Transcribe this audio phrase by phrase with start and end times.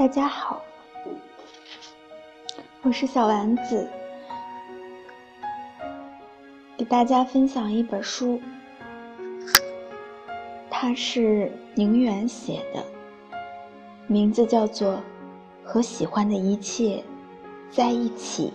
[0.00, 0.62] 大家好，
[2.80, 3.86] 我是小丸子，
[6.78, 8.40] 给大家分享一本书，
[10.70, 12.82] 它是宁远写的，
[14.06, 14.94] 名字叫做
[15.62, 17.04] 《和喜欢的一切
[17.70, 18.54] 在一起》。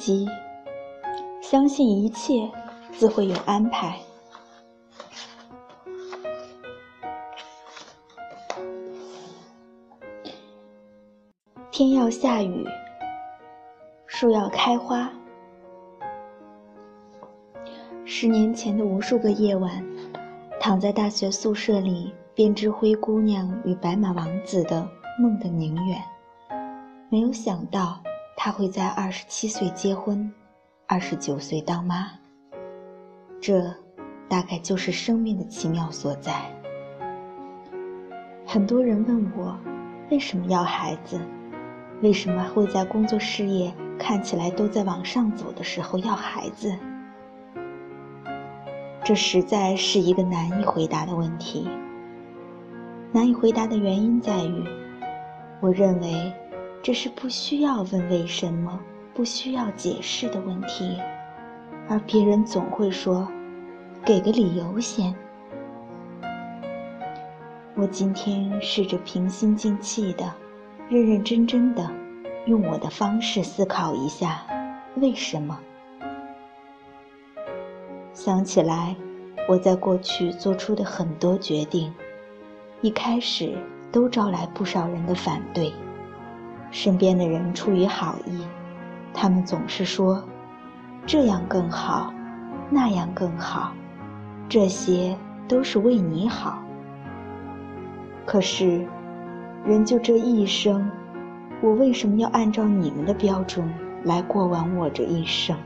[0.00, 0.28] 第一集，
[1.42, 2.50] 相信一切
[2.90, 3.98] 自会有安排。
[11.70, 12.66] 天要下雨，
[14.06, 15.10] 树要开花。
[18.06, 19.84] 十年前的无数个夜晚，
[20.58, 24.88] 躺在大学宿舍里编织《灰姑娘与白马王子》的
[25.20, 26.02] 梦的宁远，
[27.10, 28.00] 没有想到。
[28.42, 30.32] 她会在二十七岁结婚，
[30.86, 32.06] 二十九岁当妈。
[33.38, 33.62] 这，
[34.30, 36.32] 大概就是生命的奇妙所在。
[38.46, 39.54] 很多人问我，
[40.10, 41.20] 为什么要孩子？
[42.00, 46.74] 为什么会在工作事业看起来都在往上走的时候要孩子？
[49.04, 51.68] 这实在是一个难以回答的问题。
[53.12, 54.64] 难以回答的原因在于，
[55.60, 56.32] 我认为。
[56.82, 58.80] 这是不需要问为什么、
[59.12, 60.98] 不需要解释的问题，
[61.88, 63.30] 而别人总会说
[64.02, 65.14] ：“给个理由先。”
[67.76, 70.32] 我今天试着平心静气的、
[70.88, 71.90] 认认真真的，
[72.46, 74.42] 用我的方式思考一下
[74.96, 75.60] 为什么。
[78.14, 78.96] 想起来，
[79.46, 81.92] 我在过去做出的很多决定，
[82.80, 83.54] 一开始
[83.92, 85.70] 都招来不少人的反对。
[86.70, 88.44] 身边的人出于好意，
[89.12, 90.22] 他们总是说
[91.04, 92.12] ：“这样更好，
[92.70, 93.72] 那样更好，
[94.48, 95.16] 这些
[95.48, 96.62] 都是为你好。”
[98.24, 98.86] 可是，
[99.64, 100.88] 人就这一生，
[101.60, 103.68] 我为什么要按照你们的标准
[104.04, 105.56] 来过完我这一生？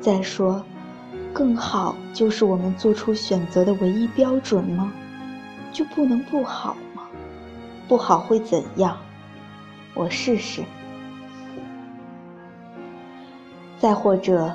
[0.00, 0.64] 再说，
[1.34, 4.90] 更好就是我们做出选择的唯一标准吗？
[5.70, 6.74] 就不能不好？
[7.90, 8.96] 不好会怎样？
[9.94, 10.62] 我试试。
[13.80, 14.54] 再或者，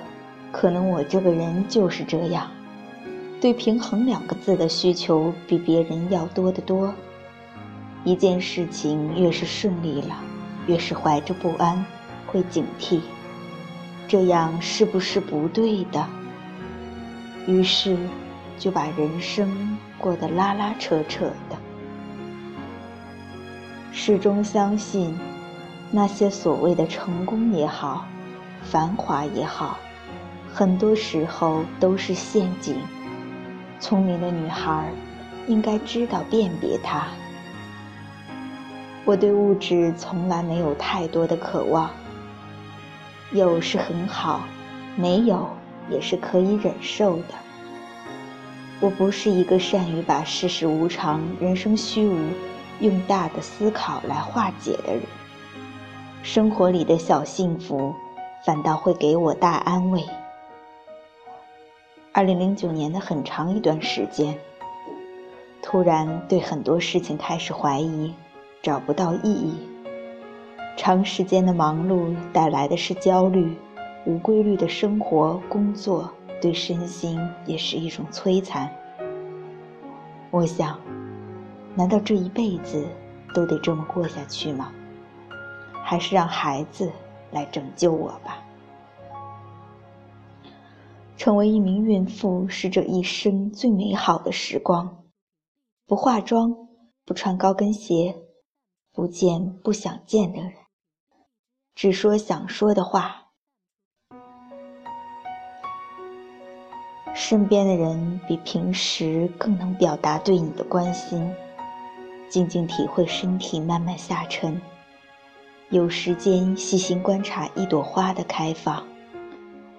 [0.53, 2.49] 可能我这个人就是这样，
[3.41, 6.93] 对平衡两个字的需求比别人要多得多。
[8.05, 10.15] 一件事情越是顺利了，
[10.67, 11.85] 越是怀着不安，
[12.27, 13.01] 会警惕，
[14.07, 16.07] 这样是不是不对的？
[17.47, 17.97] 于是，
[18.57, 21.29] 就把人生过得拉拉扯扯。
[23.97, 25.17] 始终相信，
[25.89, 28.05] 那些所谓的成功也好，
[28.61, 29.77] 繁华也好，
[30.53, 32.75] 很多时候都是陷阱。
[33.79, 34.91] 聪明的女孩
[35.47, 37.07] 应该知道辨别它。
[39.05, 41.89] 我对物质从来没有太多的渴望，
[43.31, 44.41] 有是很好，
[44.97, 45.49] 没有
[45.89, 47.33] 也是可以忍受的。
[48.81, 52.19] 我不是一个善于把世事无常、人生虚无。
[52.79, 55.01] 用大的思考来化解的人，
[56.23, 57.93] 生活里的小幸福，
[58.45, 60.03] 反倒会给我大安慰。
[62.11, 64.37] 二零零九年的很长一段时间，
[65.61, 68.13] 突然对很多事情开始怀疑，
[68.61, 69.55] 找不到意义。
[70.77, 73.55] 长时间的忙碌带来的是焦虑，
[74.05, 76.11] 无规律的生活工作
[76.41, 78.69] 对身心也是一种摧残。
[80.31, 80.84] 我想。
[81.75, 82.87] 难道这一辈子
[83.33, 84.71] 都得这么过下去吗？
[85.83, 86.91] 还是让孩子
[87.31, 88.41] 来拯救我吧。
[91.17, 95.03] 成为一名孕妇是这一生最美好的时光。
[95.85, 96.55] 不化妆，
[97.05, 98.15] 不穿高跟鞋，
[98.91, 100.53] 不见不想见的人，
[101.75, 103.27] 只说想说的话。
[107.13, 111.33] 身边的人比平时更能表达对你的关心。
[112.35, 114.61] 静静体会身体慢慢下沉，
[115.69, 118.85] 有时间细心观察一朵花的开放，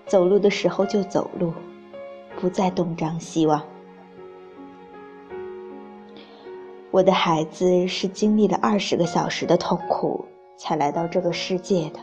[0.06, 1.53] 走路的时候就走路，
[2.41, 3.62] 不再东张西望。
[6.91, 10.25] 我的孩子是经历了二十个小时的痛苦
[10.56, 12.00] 才来到这个世界的，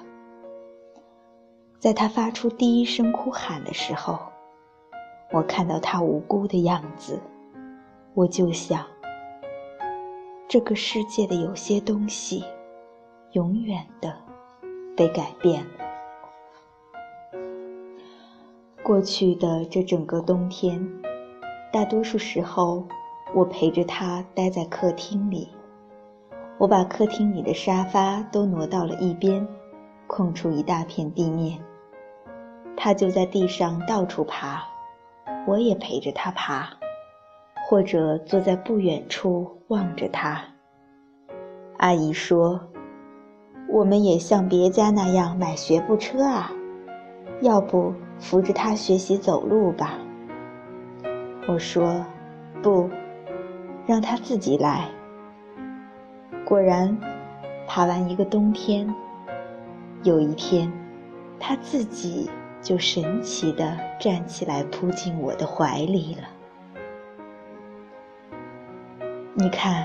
[1.80, 4.20] 在他发出第一声哭喊的时候，
[5.32, 7.20] 我看到他无辜的样子，
[8.14, 8.93] 我就想。
[10.54, 12.44] 这个世界的有些东西，
[13.32, 14.16] 永远的
[14.96, 15.72] 被改变了。
[18.84, 20.88] 过去的这整个冬天，
[21.72, 22.86] 大多数时候，
[23.34, 25.50] 我陪着他待在客厅里。
[26.60, 29.48] 我把客厅里的沙发都挪到了一边，
[30.06, 31.60] 空出一大片地面。
[32.78, 34.64] 他就在地上到处爬，
[35.48, 36.70] 我也陪着他爬，
[37.66, 40.42] 或者坐在不远处望着他。
[41.78, 42.60] 阿姨说
[43.70, 46.52] ：“我们也像别家那样买学步车啊，
[47.42, 49.98] 要不扶着他学习走路吧？”
[51.48, 52.06] 我说
[52.64, 52.90] ：“不，
[53.86, 54.88] 让他自己来。”
[56.46, 56.96] 果然，
[57.68, 58.88] 爬完一个冬天，
[60.04, 60.72] 有一天，
[61.40, 62.30] 他自己
[62.62, 66.28] 就神奇地站起来，扑进我的怀里了。
[69.36, 69.84] 你看，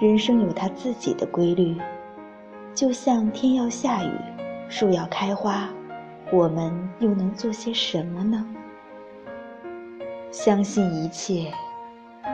[0.00, 1.76] 人生有它自己的规律，
[2.74, 4.10] 就像天要下雨，
[4.70, 5.68] 树要开花，
[6.32, 8.46] 我们又能做些什么呢？
[10.30, 11.52] 相信一切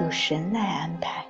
[0.01, 1.27] 有神来安排。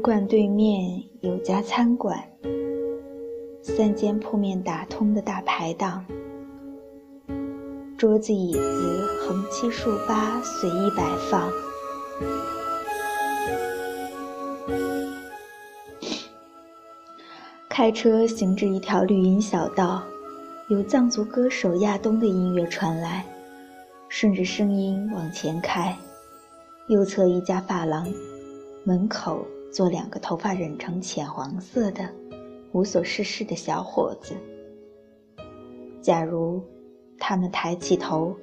[0.00, 2.18] 馆对面有家餐馆，
[3.60, 6.04] 三间铺面打通的大排档，
[7.98, 11.50] 桌子椅子横七竖八随意摆放。
[17.68, 20.02] 开车行至一条绿荫小道，
[20.68, 23.24] 有藏族歌手亚东的音乐传来。
[24.08, 25.96] 顺着声音往前开，
[26.88, 28.06] 右侧一家发廊，
[28.82, 32.08] 门口做两个头发染成浅黄色的、
[32.72, 34.34] 无所事事的小伙子。
[36.00, 36.62] 假如
[37.18, 38.36] 他们抬起头，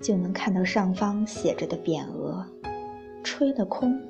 [0.00, 2.44] 就能看到上方写着的匾额
[3.22, 4.00] “吹了空”。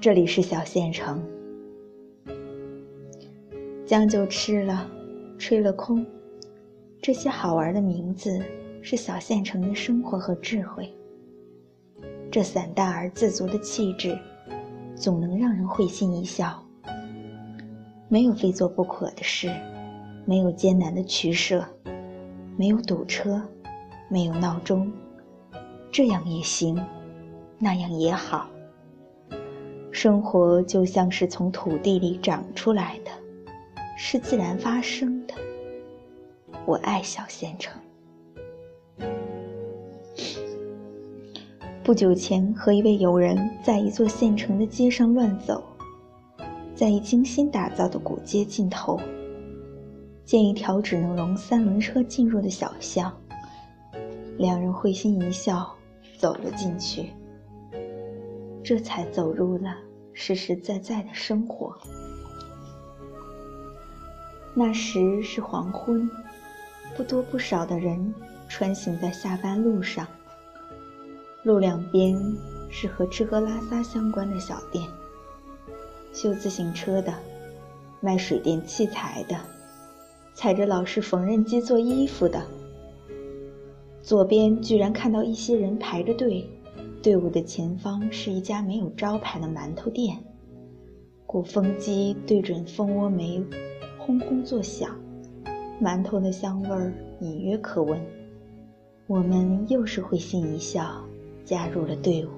[0.00, 1.22] 这里是小县城，
[3.86, 4.90] 将就吃了，
[5.38, 6.04] 吹了空。
[7.00, 8.40] 这些好玩的名字
[8.82, 10.92] 是小县城的生活和智慧。
[12.32, 14.18] 这散淡而自足的气质，
[14.96, 16.64] 总能让人会心一笑。
[18.08, 19.52] 没有非做不可的事，
[20.24, 21.62] 没有艰难的取舍，
[22.56, 23.42] 没有堵车，
[24.08, 24.90] 没有闹钟，
[25.90, 26.82] 这样也行，
[27.58, 28.48] 那样也好。
[29.90, 33.10] 生活就像是从土地里长出来的，
[33.98, 35.34] 是自然发生的。
[36.64, 37.78] 我爱小县城。
[41.84, 45.60] 不久前和一位友人在一座县城的街上乱走，
[46.76, 49.00] 在一精心打造的古街尽头，
[50.24, 53.12] 见一条只能容三轮车进入的小巷，
[54.38, 55.74] 两人会心一笑，
[56.16, 57.10] 走了进去。
[58.62, 59.74] 这才走入了
[60.12, 61.76] 实实在在的生活。
[64.54, 66.08] 那时是黄昏。
[66.94, 68.14] 不多不少的人
[68.48, 70.06] 穿行在下班路上，
[71.44, 72.16] 路两边
[72.70, 74.86] 是和吃喝拉撒相关的小店，
[76.12, 77.12] 修自行车的，
[78.00, 79.36] 卖水电器材的，
[80.34, 82.40] 踩着老式缝纫机做衣服的。
[84.02, 86.48] 左边居然看到一些人排着队，
[87.02, 90.16] 队伍的前方是一家没有招牌的馒头店，
[91.26, 93.44] 鼓风机对准蜂窝煤，
[93.98, 94.96] 轰轰作响。
[95.80, 98.00] 馒头的香味儿隐约可闻，
[99.08, 101.04] 我们又是会心一笑，
[101.44, 102.28] 加入了队伍。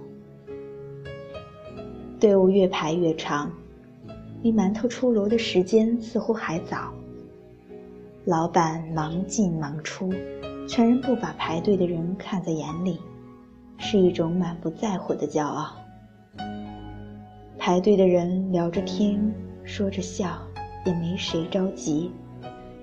[2.20, 3.52] 队伍越排越长，
[4.42, 6.92] 离馒头出炉的时间似乎还早。
[8.24, 10.10] 老板忙进忙出，
[10.66, 12.98] 全然不把排队的人看在眼里，
[13.76, 15.74] 是一种满不在乎的骄傲。
[17.58, 19.20] 排队的人聊着天，
[19.62, 20.38] 说着笑，
[20.86, 22.10] 也没谁着急。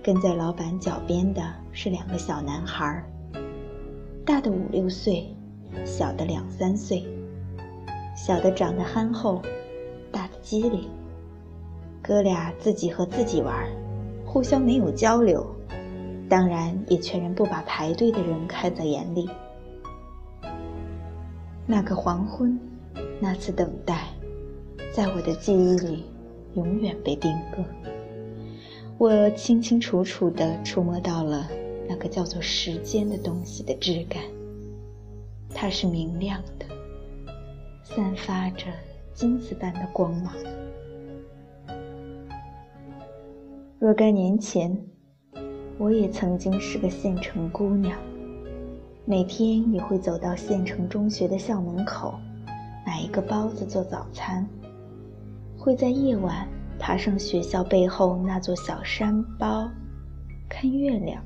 [0.03, 3.03] 跟在老板脚边的是两个小男孩，
[4.25, 5.27] 大的五六岁，
[5.85, 7.03] 小的两三岁。
[8.15, 9.41] 小的长得憨厚，
[10.11, 10.89] 大的机灵。
[12.01, 13.67] 哥俩自己和自己玩，
[14.25, 15.45] 互相没有交流，
[16.27, 19.29] 当然也全然不把排队的人看在眼里。
[21.65, 22.59] 那个黄昏，
[23.19, 24.07] 那次等待，
[24.91, 26.03] 在我的记忆里
[26.55, 27.63] 永远被定格。
[28.97, 31.47] 我清清楚楚地触摸到了
[31.87, 34.21] 那个叫做时间的东西的质感，
[35.53, 36.65] 它是明亮的，
[37.84, 38.65] 散发着
[39.13, 40.34] 金子般的光芒。
[43.79, 44.75] 若干年前，
[45.77, 47.98] 我也曾经是个县城姑娘，
[49.05, 52.13] 每天也会走到县城中学的校门口，
[52.86, 54.48] 买一个包子做早餐，
[55.58, 56.48] 会在夜晚
[56.79, 59.70] 爬上学校背后那座小山包，
[60.48, 61.24] 看月亮。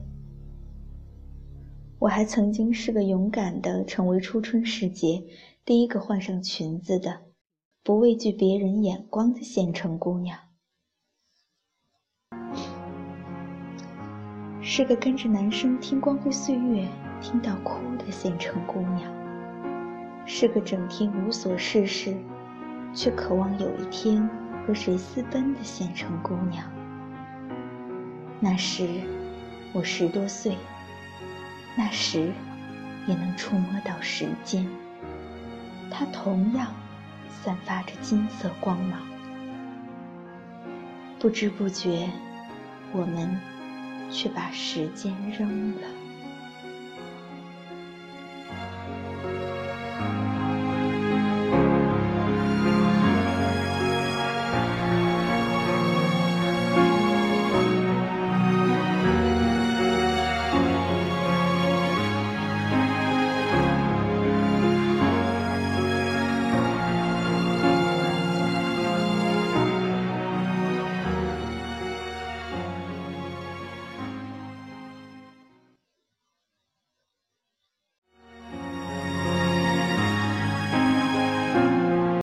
[2.05, 5.24] 我还曾经是个勇敢的，成为初春时节
[5.65, 7.21] 第一个换上裙子的，
[7.83, 10.38] 不畏惧别人眼光的县城姑娘。
[14.62, 16.88] 是个跟着男生听光辉岁月
[17.19, 19.12] 听到哭的县城姑娘，
[20.27, 22.15] 是个整天无所事事，
[22.93, 24.29] 却渴望有一天
[24.67, 26.71] 和谁私奔的县城姑娘。
[28.39, 28.88] 那时
[29.74, 30.55] 我十多岁，
[31.75, 32.32] 那时
[33.08, 34.67] 也能触摸到时间，
[35.91, 36.74] 它同样
[37.44, 39.01] 散发着金色光芒。
[41.20, 42.10] 不知不觉，
[42.91, 43.39] 我们。
[44.12, 45.88] 却把时间扔了。